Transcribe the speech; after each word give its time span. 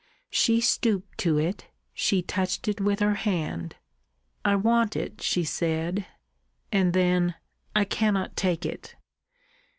She 0.31 0.61
stooped 0.61 1.19
to 1.19 1.37
it, 1.37 1.67
she 1.93 2.23
touched 2.23 2.67
it 2.67 2.81
with 2.81 3.01
her 3.01 3.13
hand. 3.13 3.75
"I 4.43 4.55
want 4.55 4.95
it," 4.95 5.21
she 5.21 5.43
said; 5.43 6.07
and 6.71 6.93
then, 6.93 7.35
"I 7.75 7.85
cannot 7.85 8.35
take 8.35 8.65
it...." 8.65 8.95